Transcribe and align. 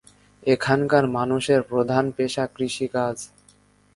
এখানকার 0.43 1.03
মানুষের 1.07 1.59
প্রধান 1.61 2.05
পেশা 2.11 2.43
কৃষিকাজ। 2.55 3.15